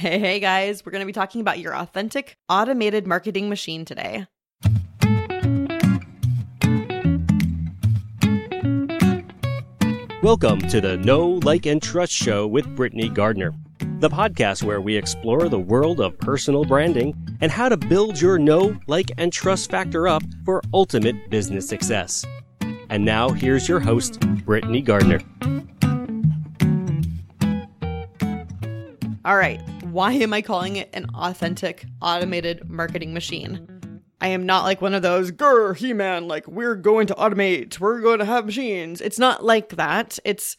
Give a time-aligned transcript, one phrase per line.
[0.00, 4.26] Hey, hey guys, we're going to be talking about your authentic automated marketing machine today.
[10.22, 13.52] Welcome to the Know, Like, and Trust Show with Britney Gardner,
[13.98, 18.38] the podcast where we explore the world of personal branding and how to build your
[18.38, 22.24] know, like, and trust factor up for ultimate business success.
[22.88, 25.20] And now, here's your host, Britney Gardner.
[29.26, 29.60] All right,
[29.92, 34.02] why am I calling it an authentic automated marketing machine?
[34.20, 37.80] I am not like one of those, grr, He Man, like, we're going to automate,
[37.80, 39.00] we're going to have machines.
[39.00, 40.18] It's not like that.
[40.24, 40.56] It's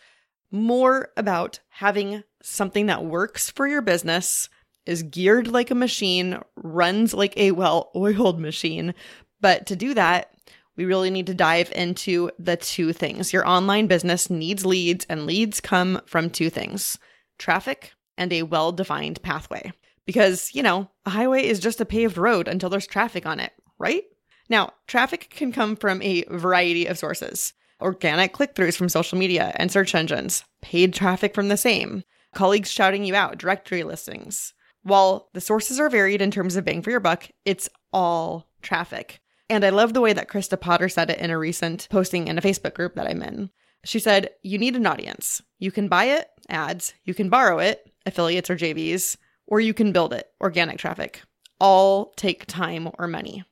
[0.52, 4.50] more about having something that works for your business,
[4.86, 8.96] is geared like a machine, runs like a well oiled machine.
[9.40, 10.34] But to do that,
[10.76, 13.32] we really need to dive into the two things.
[13.32, 16.98] Your online business needs leads, and leads come from two things
[17.38, 19.72] traffic and a well defined pathway
[20.06, 23.54] because, you know, a highway is just a paved road until there's traffic on it,
[23.80, 24.04] right?
[24.50, 29.52] Now, traffic can come from a variety of sources organic click throughs from social media
[29.56, 32.04] and search engines, paid traffic from the same,
[32.36, 34.54] colleagues shouting you out, directory listings.
[34.84, 39.20] While the sources are varied in terms of bang for your buck, it's all traffic.
[39.50, 42.38] And I love the way that Krista Potter said it in a recent posting in
[42.38, 43.50] a Facebook group that I'm in.
[43.84, 45.42] She said, You need an audience.
[45.60, 49.92] You can buy it, ads, you can borrow it, affiliates or JVs, or you can
[49.92, 51.22] build it, organic traffic.
[51.60, 53.44] All take time or money.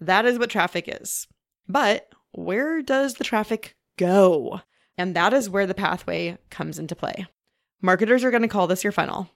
[0.00, 1.28] That is what traffic is.
[1.68, 4.60] But where does the traffic go?
[4.98, 7.26] And that is where the pathway comes into play.
[7.80, 9.30] Marketers are going to call this your funnel.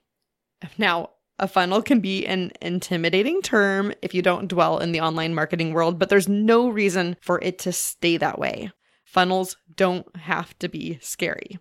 [0.77, 5.35] Now, a funnel can be an intimidating term if you don't dwell in the online
[5.35, 8.71] marketing world, but there's no reason for it to stay that way.
[9.05, 11.59] Funnels don't have to be scary.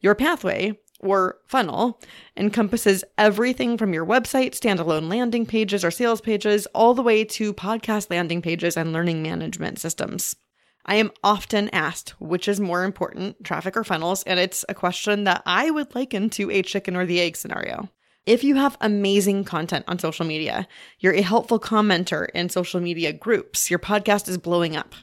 [0.00, 2.00] Your pathway or funnel
[2.36, 7.52] encompasses everything from your website, standalone landing pages or sales pages, all the way to
[7.54, 10.36] podcast landing pages and learning management systems.
[10.84, 15.24] I am often asked which is more important, traffic or funnels, and it's a question
[15.24, 17.90] that I would liken to a chicken or the egg scenario.
[18.24, 20.66] If you have amazing content on social media,
[20.98, 24.94] you're a helpful commenter in social media groups, your podcast is blowing up.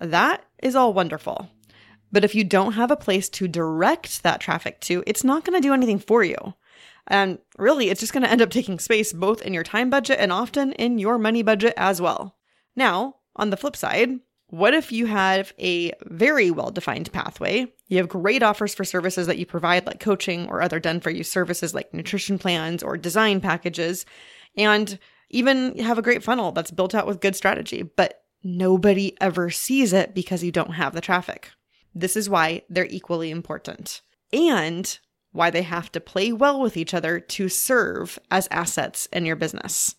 [0.00, 1.48] That is all wonderful.
[2.12, 5.60] But if you don't have a place to direct that traffic to, it's not going
[5.60, 6.54] to do anything for you.
[7.08, 10.18] And really, it's just going to end up taking space both in your time budget
[10.20, 12.36] and often in your money budget as well.
[12.76, 17.72] Now, on the flip side, what if you have a very well defined pathway?
[17.88, 21.10] You have great offers for services that you provide, like coaching or other done for
[21.10, 24.04] you services like nutrition plans or design packages,
[24.56, 24.98] and
[25.30, 29.94] even have a great funnel that's built out with good strategy, but nobody ever sees
[29.94, 31.50] it because you don't have the traffic.
[31.94, 34.98] This is why they're equally important and
[35.32, 39.36] why they have to play well with each other to serve as assets in your
[39.36, 39.96] business.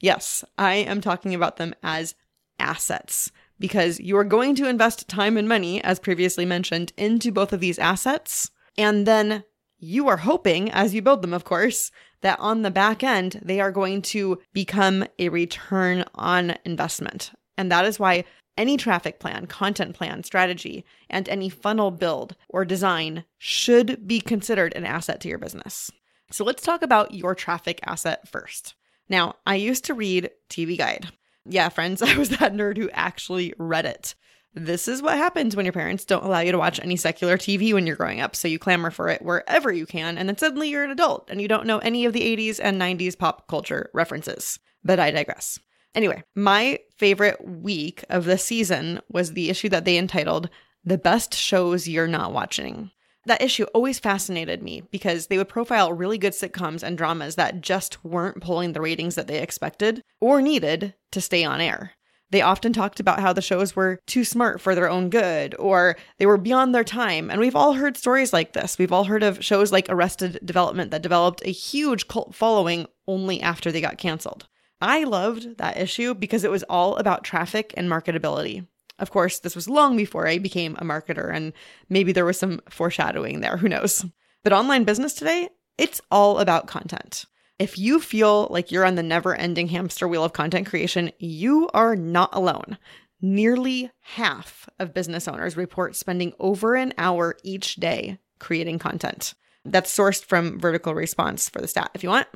[0.00, 2.14] Yes, I am talking about them as
[2.58, 7.52] assets because you are going to invest time and money, as previously mentioned, into both
[7.52, 8.50] of these assets.
[8.78, 9.44] And then
[9.78, 11.90] you are hoping, as you build them, of course,
[12.22, 17.32] that on the back end, they are going to become a return on investment.
[17.56, 18.24] And that is why
[18.60, 24.74] any traffic plan, content plan, strategy, and any funnel build or design should be considered
[24.76, 25.90] an asset to your business.
[26.30, 28.74] So let's talk about your traffic asset first.
[29.08, 31.08] Now, I used to read TV Guide.
[31.46, 34.14] Yeah, friends, I was that nerd who actually read it.
[34.52, 37.72] This is what happens when your parents don't allow you to watch any secular TV
[37.72, 40.68] when you're growing up, so you clamor for it wherever you can, and then suddenly
[40.68, 43.88] you're an adult and you don't know any of the 80s and 90s pop culture
[43.94, 44.58] references.
[44.84, 45.58] But I digress.
[45.94, 50.48] Anyway, my favorite week of the season was the issue that they entitled
[50.84, 52.90] The Best Shows You're Not Watching.
[53.26, 57.60] That issue always fascinated me because they would profile really good sitcoms and dramas that
[57.60, 61.92] just weren't pulling the ratings that they expected or needed to stay on air.
[62.30, 65.96] They often talked about how the shows were too smart for their own good or
[66.18, 67.28] they were beyond their time.
[67.28, 68.78] And we've all heard stories like this.
[68.78, 73.40] We've all heard of shows like Arrested Development that developed a huge cult following only
[73.40, 74.46] after they got canceled.
[74.80, 78.66] I loved that issue because it was all about traffic and marketability.
[78.98, 81.52] Of course, this was long before I became a marketer, and
[81.88, 84.04] maybe there was some foreshadowing there, who knows.
[84.44, 85.48] But online business today,
[85.78, 87.24] it's all about content.
[87.58, 91.68] If you feel like you're on the never ending hamster wheel of content creation, you
[91.74, 92.78] are not alone.
[93.20, 99.34] Nearly half of business owners report spending over an hour each day creating content.
[99.64, 102.28] That's sourced from Vertical Response for the stat if you want.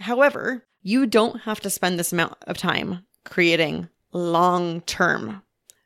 [0.00, 5.42] However, you don't have to spend this amount of time creating long term.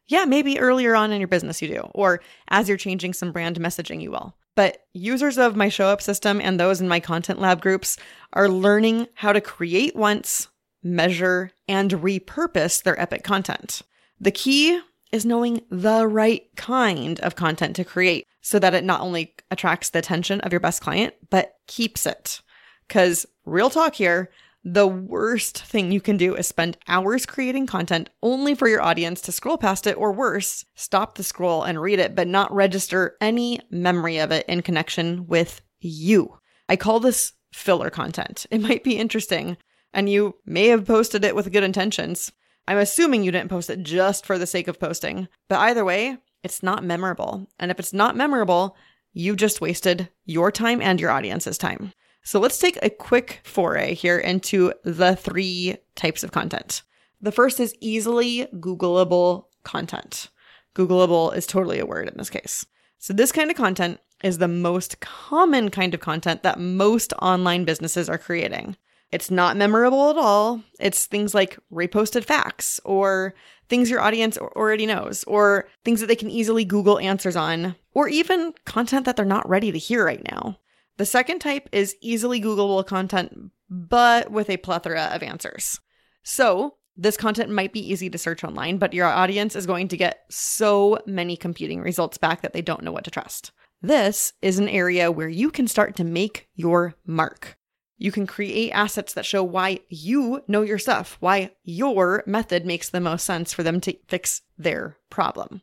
[0.09, 3.59] Yeah, maybe earlier on in your business you do, or as you're changing some brand
[3.59, 4.37] messaging, you will.
[4.55, 7.99] But users of my show up system and those in my content lab groups
[8.33, 10.49] are learning how to create once,
[10.83, 13.83] measure, and repurpose their epic content.
[14.19, 14.81] The key
[15.13, 19.91] is knowing the right kind of content to create so that it not only attracts
[19.91, 22.41] the attention of your best client, but keeps it.
[22.87, 24.31] Because, real talk here,
[24.69, 29.21] the worst thing you can do is spend hours creating content only for your audience
[29.21, 33.17] to scroll past it, or worse, stop the scroll and read it, but not register
[33.21, 36.37] any memory of it in connection with you.
[36.69, 38.45] I call this filler content.
[38.51, 39.57] It might be interesting,
[39.95, 42.33] and you may have posted it with good intentions.
[42.67, 46.19] I'm assuming you didn't post it just for the sake of posting, but either way,
[46.43, 47.47] it's not memorable.
[47.61, 48.77] And if it's not memorable,
[49.13, 51.93] you just wasted your time and your audience's time.
[52.27, 56.83] So let's take a quick foray here into the three types of content.
[57.21, 60.31] The first is easily Googleable content.
[60.75, 62.67] Googleable is totally a word in this case.
[62.99, 67.65] So, this kind of content is the most common kind of content that most online
[67.65, 68.77] businesses are creating.
[69.13, 70.63] It's not memorable at all.
[70.81, 73.37] It's things like reposted facts or
[73.69, 78.09] things your audience already knows or things that they can easily Google answers on or
[78.09, 80.59] even content that they're not ready to hear right now.
[80.97, 85.81] The second type is easily Googleable content, but with a plethora of answers.
[86.23, 89.99] So, this content might be easy to search online, but your audience is going to
[89.99, 93.53] get so many competing results back that they don't know what to trust.
[93.83, 97.59] This is an area where you can start to make your mark.
[97.99, 102.89] You can create assets that show why you know your stuff, why your method makes
[102.89, 105.61] the most sense for them to fix their problem.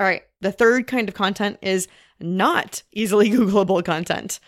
[0.00, 1.88] All right, the third kind of content is
[2.20, 4.40] not easily Googleable content,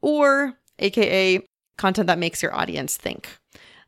[0.00, 1.46] or AKA
[1.76, 3.28] content that makes your audience think.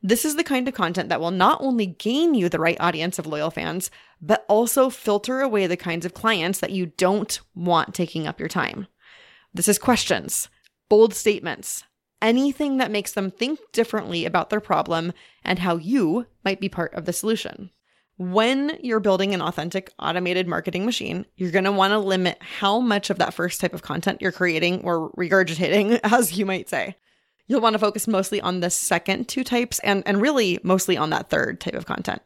[0.03, 3.19] This is the kind of content that will not only gain you the right audience
[3.19, 3.91] of loyal fans,
[4.21, 8.49] but also filter away the kinds of clients that you don't want taking up your
[8.51, 8.87] time.
[9.55, 10.51] This is questions,
[10.91, 11.85] bold statements,
[12.21, 15.13] anything that makes them think differently about their problem
[15.43, 17.71] and how you might be part of the solution.
[18.17, 22.79] When you're building an authentic automated marketing machine, you're going to want to limit how
[22.79, 26.97] much of that first type of content you're creating or regurgitating, as you might say.
[27.47, 31.11] You'll want to focus mostly on the second two types and, and really mostly on
[31.11, 32.23] that third type of content.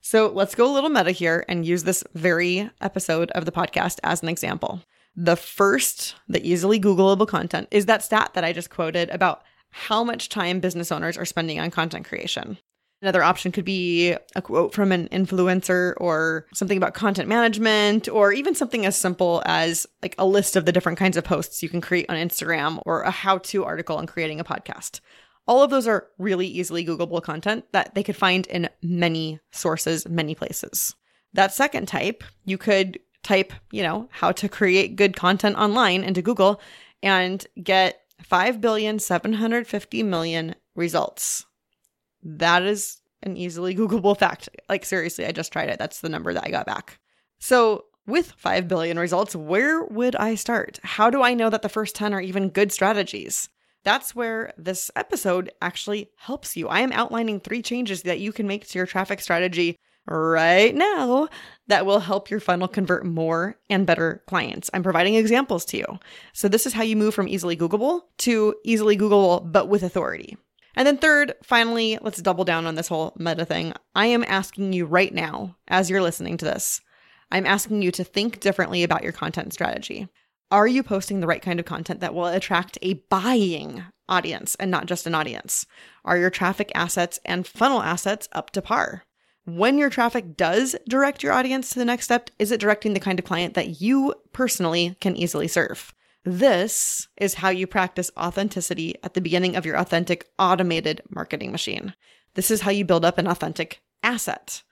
[0.00, 3.98] So let's go a little meta here and use this very episode of the podcast
[4.02, 4.82] as an example.
[5.14, 10.02] The first, the easily Googleable content is that stat that I just quoted about how
[10.02, 12.58] much time business owners are spending on content creation.
[13.02, 18.32] Another option could be a quote from an influencer or something about content management or
[18.32, 21.68] even something as simple as like a list of the different kinds of posts you
[21.68, 25.00] can create on Instagram or a how to article on creating a podcast.
[25.46, 30.08] All of those are really easily Googleable content that they could find in many sources,
[30.08, 30.94] many places.
[31.34, 36.22] That second type, you could type, you know, how to create good content online into
[36.22, 36.60] Google
[37.02, 41.45] and get 5,750 million results.
[42.22, 44.48] That is an easily Googleable fact.
[44.68, 45.78] Like, seriously, I just tried it.
[45.78, 46.98] That's the number that I got back.
[47.38, 50.78] So, with 5 billion results, where would I start?
[50.82, 53.48] How do I know that the first 10 are even good strategies?
[53.84, 56.68] That's where this episode actually helps you.
[56.68, 59.76] I am outlining three changes that you can make to your traffic strategy
[60.08, 61.28] right now
[61.66, 64.70] that will help your funnel convert more and better clients.
[64.72, 65.86] I'm providing examples to you.
[66.32, 70.36] So, this is how you move from easily Googleable to easily Googleable, but with authority.
[70.76, 73.72] And then, third, finally, let's double down on this whole meta thing.
[73.94, 76.82] I am asking you right now, as you're listening to this,
[77.30, 80.06] I'm asking you to think differently about your content strategy.
[80.50, 84.70] Are you posting the right kind of content that will attract a buying audience and
[84.70, 85.66] not just an audience?
[86.04, 89.02] Are your traffic assets and funnel assets up to par?
[89.44, 93.00] When your traffic does direct your audience to the next step, is it directing the
[93.00, 95.94] kind of client that you personally can easily serve?
[96.28, 101.94] This is how you practice authenticity at the beginning of your authentic automated marketing machine.
[102.34, 104.64] This is how you build up an authentic asset.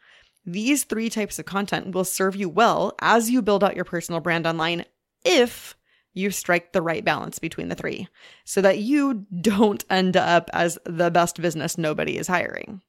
[0.44, 4.20] These three types of content will serve you well as you build out your personal
[4.20, 4.84] brand online
[5.24, 5.76] if
[6.12, 8.08] you strike the right balance between the three
[8.44, 12.82] so that you don't end up as the best business nobody is hiring.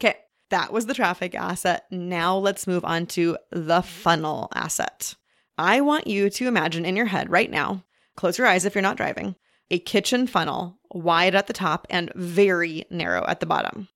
[0.00, 0.16] Okay,
[0.50, 1.84] that was the traffic asset.
[1.92, 5.14] Now let's move on to the funnel asset.
[5.56, 7.84] I want you to imagine in your head right now
[8.16, 9.36] Close your eyes if you're not driving.
[9.70, 13.88] A kitchen funnel, wide at the top and very narrow at the bottom.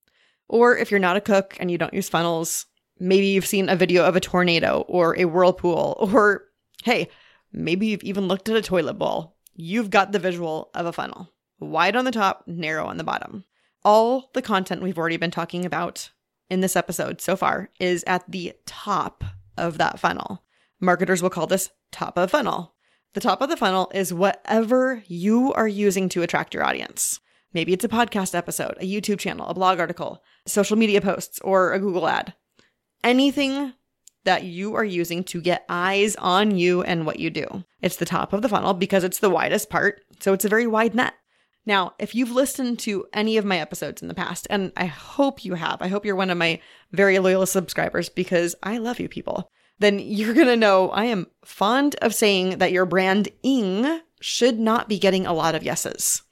[0.49, 2.66] Or if you're not a cook and you don't use funnels,
[2.99, 6.44] maybe you've seen a video of a tornado or a whirlpool, or
[6.85, 7.08] hey,
[7.52, 9.37] maybe you've even looked at a toilet bowl.
[9.54, 13.44] You've got the visual of a funnel wide on the top, narrow on the bottom.
[13.85, 16.11] All the content we've already been talking about
[16.50, 19.25] in this episode so far is at the top
[19.56, 20.44] of that funnel.
[20.80, 22.75] Marketers will call this top of funnel.
[23.16, 27.18] The top of the funnel is whatever you are using to attract your audience.
[27.54, 31.73] Maybe it's a podcast episode, a YouTube channel, a blog article, social media posts, or
[31.73, 32.35] a Google ad.
[33.02, 33.73] Anything
[34.25, 37.64] that you are using to get eyes on you and what you do.
[37.80, 40.66] It's the top of the funnel because it's the widest part, so it's a very
[40.66, 41.14] wide net.
[41.64, 45.42] Now, if you've listened to any of my episodes in the past, and I hope
[45.42, 46.61] you have, I hope you're one of my
[46.92, 51.26] very loyal subscribers because I love you people, then you're going to know I am
[51.45, 56.23] fond of saying that your branding should not be getting a lot of yeses.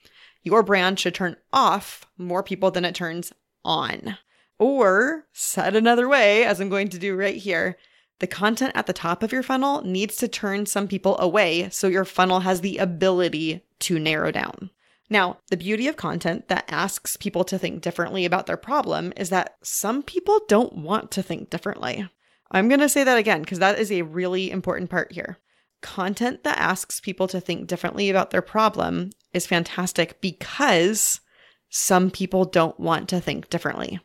[0.42, 3.32] Your brand should turn off more people than it turns
[3.64, 4.18] on.
[4.58, 7.76] Or, said another way, as I'm going to do right here,
[8.20, 11.88] the content at the top of your funnel needs to turn some people away so
[11.88, 14.70] your funnel has the ability to narrow down.
[15.10, 19.30] Now, the beauty of content that asks people to think differently about their problem is
[19.30, 22.08] that some people don't want to think differently.
[22.50, 25.38] I'm going to say that again because that is a really important part here.
[25.82, 31.20] Content that asks people to think differently about their problem is fantastic because
[31.68, 33.98] some people don't want to think differently.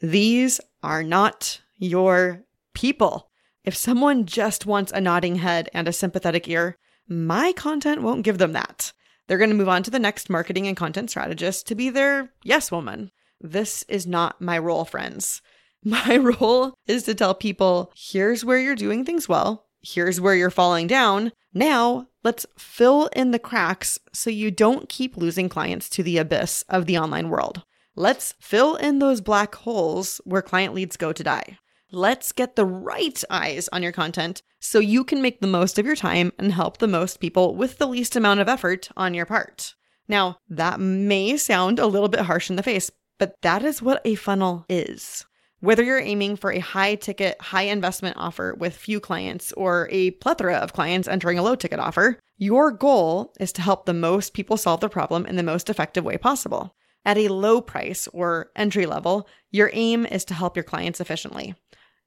[0.00, 2.44] These are not your
[2.74, 3.30] people.
[3.64, 8.38] If someone just wants a nodding head and a sympathetic ear, my content won't give
[8.38, 8.92] them that.
[9.26, 12.32] They're going to move on to the next marketing and content strategist to be their
[12.44, 13.10] yes woman.
[13.40, 15.42] This is not my role, friends.
[15.84, 20.50] My role is to tell people here's where you're doing things well, here's where you're
[20.50, 21.32] falling down.
[21.54, 26.64] Now, let's fill in the cracks so you don't keep losing clients to the abyss
[26.68, 27.62] of the online world.
[27.96, 31.58] Let's fill in those black holes where client leads go to die.
[31.90, 35.86] Let's get the right eyes on your content so you can make the most of
[35.86, 39.26] your time and help the most people with the least amount of effort on your
[39.26, 39.74] part.
[40.06, 44.02] Now, that may sound a little bit harsh in the face, but that is what
[44.04, 45.24] a funnel is.
[45.60, 50.12] Whether you're aiming for a high ticket, high investment offer with few clients or a
[50.12, 54.34] plethora of clients entering a low ticket offer, your goal is to help the most
[54.34, 56.76] people solve the problem in the most effective way possible.
[57.04, 61.56] At a low price or entry level, your aim is to help your clients efficiently.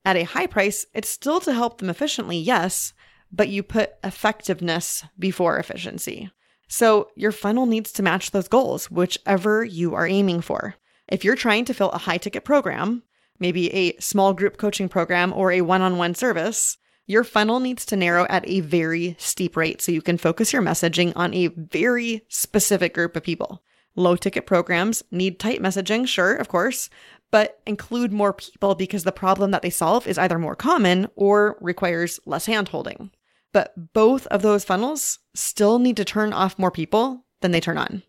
[0.05, 2.93] At a high price, it's still to help them efficiently, yes,
[3.33, 6.31] but you put effectiveness before efficiency.
[6.69, 10.75] So your funnel needs to match those goals, whichever you are aiming for.
[11.09, 13.03] If you're trying to fill a high ticket program,
[13.41, 17.85] maybe a small group coaching program or a one on one service, your funnel needs
[17.87, 21.47] to narrow at a very steep rate so you can focus your messaging on a
[21.47, 23.63] very specific group of people.
[23.95, 26.89] Low ticket programs need tight messaging, sure, of course,
[27.31, 31.57] but include more people because the problem that they solve is either more common or
[31.59, 33.09] requires less handholding.
[33.51, 37.77] But both of those funnels still need to turn off more people than they turn
[37.77, 38.03] on,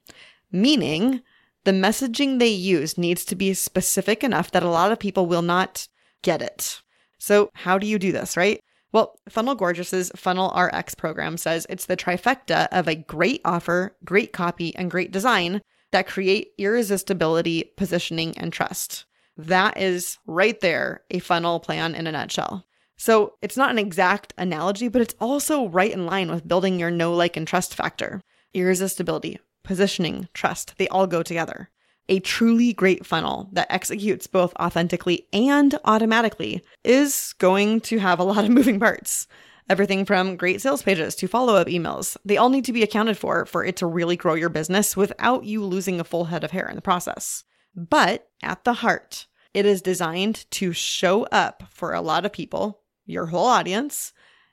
[0.52, 1.22] meaning
[1.64, 5.42] the messaging they use needs to be specific enough that a lot of people will
[5.42, 5.88] not
[6.22, 6.82] get it.
[7.18, 8.60] So, how do you do this, right?
[8.92, 14.32] Well, Funnel Gorgeous's Funnel RX program says it's the trifecta of a great offer, great
[14.32, 19.06] copy, and great design that create irresistibility, positioning, and trust.
[19.36, 22.66] That is right there a funnel plan in a nutshell.
[22.96, 26.90] So it's not an exact analogy, but it's also right in line with building your
[26.90, 28.20] know, like, and trust factor.
[28.54, 31.70] Irresistibility, positioning, trust, they all go together.
[32.08, 38.24] A truly great funnel that executes both authentically and automatically is going to have a
[38.24, 39.26] lot of moving parts.
[39.68, 43.16] Everything from great sales pages to follow up emails, they all need to be accounted
[43.16, 46.50] for for it to really grow your business without you losing a full head of
[46.50, 47.44] hair in the process.
[47.74, 52.80] But at the heart, it is designed to show up for a lot of people,
[53.06, 54.12] your whole audience,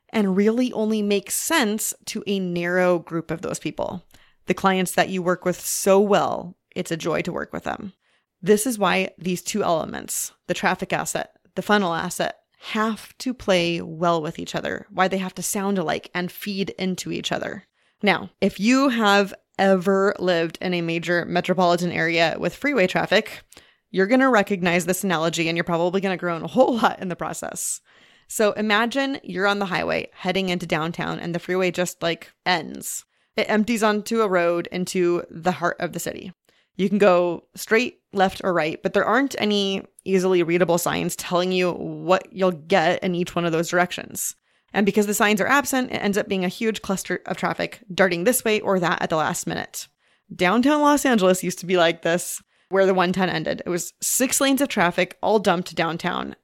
[0.09, 4.03] and really only make sense to a narrow group of those people.
[4.49, 7.93] The clients that you work with so well, it's a joy to work with them.
[8.41, 12.39] This is why these two elements, the traffic asset, the funnel asset,
[12.71, 16.71] have to play well with each other, why they have to sound alike and feed
[16.79, 17.67] into each other.
[18.01, 23.43] Now, if you have ever lived in a major metropolitan area with freeway traffic,
[23.91, 26.99] you're going to recognize this analogy and you're probably going to groan a whole lot
[26.99, 27.81] in the process.
[28.27, 33.05] So imagine you're on the highway heading into downtown and the freeway just like ends.
[33.39, 36.33] It empties onto a road into the heart of the city.
[36.75, 41.53] You can go straight, left, or right, but there aren't any easily readable signs telling
[41.53, 44.35] you what you'll get in each one of those directions.
[44.73, 47.81] And because the signs are absent, it ends up being a huge cluster of traffic
[47.93, 49.87] darting this way or that at the last minute.
[50.35, 53.61] Downtown Los Angeles used to be like this, where the 110 ended.
[53.65, 56.35] It was six lanes of traffic all dumped downtown.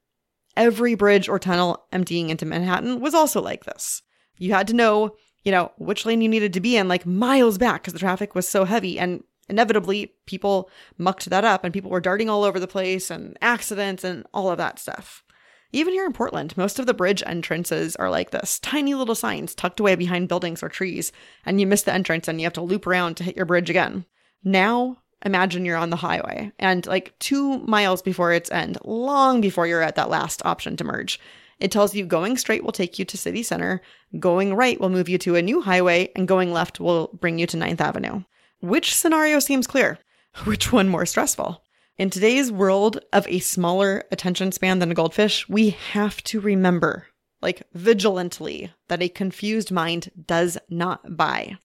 [0.56, 4.02] Every bridge or tunnel emptying into Manhattan was also like this.
[4.38, 7.58] You had to know, you know, which lane you needed to be in like miles
[7.58, 11.92] back because the traffic was so heavy and inevitably people mucked that up and people
[11.92, 15.24] were darting all over the place and accidents and all of that stuff.
[15.72, 19.54] Even here in Portland, most of the bridge entrances are like this tiny little signs
[19.54, 21.12] tucked away behind buildings or trees,
[21.46, 23.70] and you miss the entrance and you have to loop around to hit your bridge
[23.70, 24.06] again.
[24.44, 29.68] Now, imagine you're on the highway and like two miles before its end, long before
[29.68, 31.20] you're at that last option to merge.
[31.60, 33.82] It tells you going straight will take you to city center,
[34.20, 37.48] going right will move you to a new highway, and going left will bring you
[37.48, 38.24] to 9th Avenue.
[38.62, 40.00] Which scenario seems clear?
[40.44, 41.62] Which one more stressful?
[41.98, 47.08] In today's world of a smaller attention span than a goldfish, we have to remember,
[47.42, 51.58] like vigilantly, that a confused mind does not buy.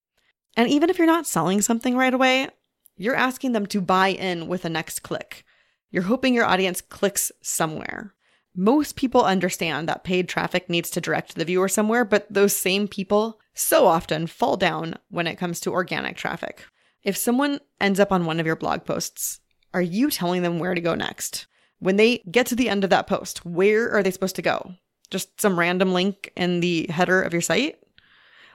[0.57, 2.49] And even if you're not selling something right away,
[2.97, 5.45] you're asking them to buy in with the next click.
[5.91, 8.15] You're hoping your audience clicks somewhere.
[8.57, 12.89] Most people understand that paid traffic needs to direct the viewer somewhere, but those same
[12.89, 16.65] people so often fall down when it comes to organic traffic.
[17.03, 19.41] If someone ends up on one of your blog posts,
[19.73, 21.47] are you telling them where to go next?
[21.79, 24.75] When they get to the end of that post, where are they supposed to go?
[25.11, 27.79] Just some random link in the header of your site?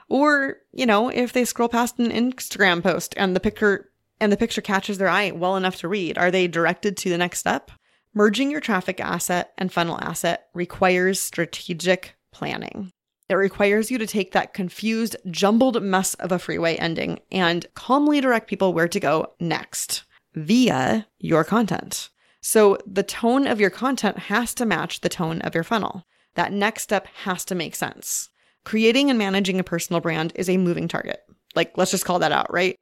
[0.08, 4.36] Or, you know, if they scroll past an Instagram post and the picture and the
[4.36, 7.70] picture catches their eye well enough to read, are they directed to the next step?
[8.16, 12.90] Merging your traffic asset and funnel asset requires strategic planning.
[13.28, 18.22] It requires you to take that confused, jumbled mess of a freeway ending and calmly
[18.22, 22.08] direct people where to go next via your content.
[22.40, 26.06] So the tone of your content has to match the tone of your funnel.
[26.36, 28.30] That next step has to make sense.
[28.64, 31.20] Creating and managing a personal brand is a moving target.
[31.54, 32.76] Like, let's just call that out, right?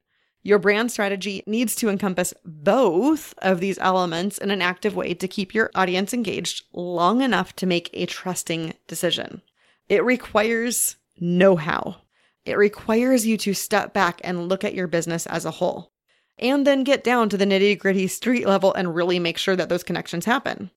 [0.46, 5.26] Your brand strategy needs to encompass both of these elements in an active way to
[5.26, 9.40] keep your audience engaged long enough to make a trusting decision.
[9.88, 11.96] It requires know how.
[12.44, 15.92] It requires you to step back and look at your business as a whole,
[16.38, 19.70] and then get down to the nitty gritty street level and really make sure that
[19.70, 20.70] those connections happen.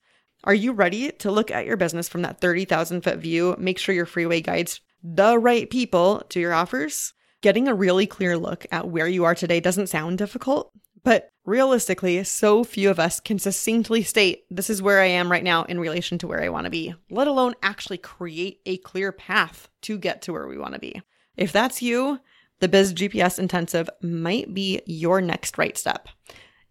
[0.45, 3.53] Are you ready to look at your business from that 30,000 foot view?
[3.59, 8.35] Make sure your freeway guides the right people to your offers Getting a really clear
[8.37, 10.71] look at where you are today doesn't sound difficult,
[11.03, 15.43] but realistically, so few of us can succinctly state, this is where I am right
[15.43, 19.11] now in relation to where I want to be, let alone actually create a clear
[19.11, 21.01] path to get to where we want to be.
[21.35, 22.19] If that's you,
[22.59, 26.09] the Biz GPS Intensive might be your next right step.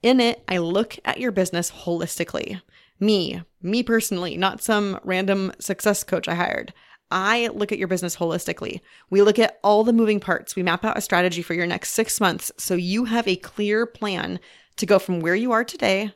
[0.03, 2.61] In it, I look at your business holistically.
[2.99, 6.75] Me, me personally, not some random success coach I hired.
[7.11, 8.81] I look at your business holistically.
[9.11, 10.57] We look at all the moving parts.
[10.57, 13.87] We map out a strategy for your next six months so you have a clear
[13.87, 14.41] plan
[14.77, 16.13] to go from where you are today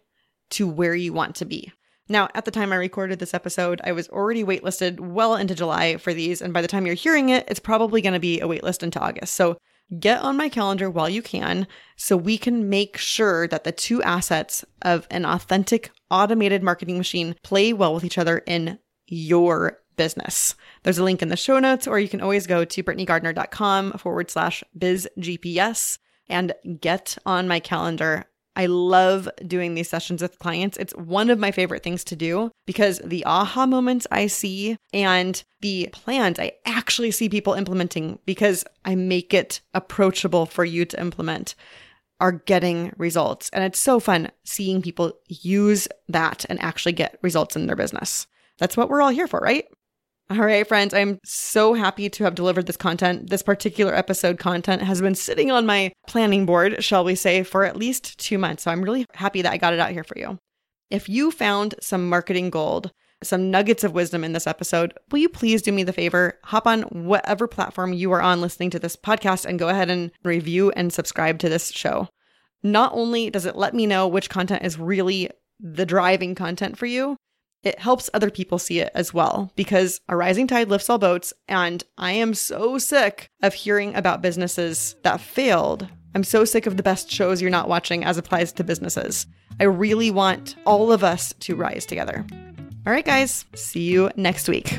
[0.50, 1.72] to where you want to be.
[2.08, 5.96] Now, at the time I recorded this episode, I was already waitlisted well into July
[5.96, 6.42] for these.
[6.42, 8.98] And by the time you're hearing it, it's probably going to be a waitlist into
[8.98, 9.34] August.
[9.34, 9.58] So
[9.98, 14.02] get on my calendar while you can so we can make sure that the two
[14.02, 20.54] assets of an authentic automated marketing machine play well with each other in your business.
[20.82, 24.30] There's a link in the show notes, or you can always go to britneygardner.com forward
[24.30, 28.24] slash bizgps and get on my calendar.
[28.56, 30.78] I love doing these sessions with clients.
[30.78, 35.44] It's one of my favorite things to do because the aha moments I see and
[35.60, 40.98] the plans I actually see people implementing because I make it approachable for you to
[40.98, 41.54] implement
[42.20, 43.50] are getting results.
[43.52, 48.26] And it's so fun seeing people use that and actually get results in their business.
[48.58, 49.66] That's what we're all here for, right?
[50.30, 53.30] All right, friends, I'm so happy to have delivered this content.
[53.30, 57.64] This particular episode content has been sitting on my planning board, shall we say, for
[57.64, 58.62] at least two months.
[58.62, 60.38] So I'm really happy that I got it out here for you.
[60.88, 62.92] If you found some marketing gold,
[63.24, 66.38] some nuggets of wisdom in this episode, will you please do me the favor?
[66.44, 70.12] Hop on whatever platform you are on listening to this podcast and go ahead and
[70.22, 72.06] review and subscribe to this show.
[72.62, 76.86] Not only does it let me know which content is really the driving content for
[76.86, 77.16] you,
[77.62, 81.32] it helps other people see it as well because a rising tide lifts all boats.
[81.48, 85.88] And I am so sick of hearing about businesses that failed.
[86.14, 89.26] I'm so sick of the best shows you're not watching as applies to businesses.
[89.60, 92.26] I really want all of us to rise together.
[92.86, 94.78] All right, guys, see you next week.